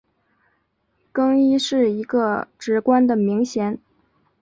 [1.11, 3.77] 更衣是一个职官的名衔。